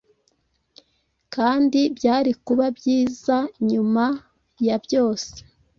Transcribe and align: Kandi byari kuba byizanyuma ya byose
Kandi 1.33 1.79
byari 1.97 2.31
kuba 2.45 2.65
byizanyuma 2.77 4.05
ya 4.67 4.77
byose 4.83 5.33